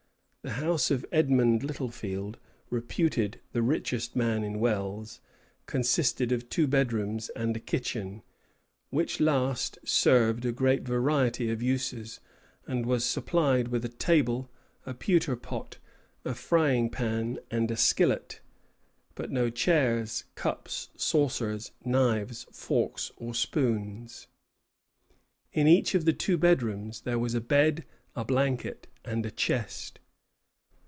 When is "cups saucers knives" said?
20.33-22.47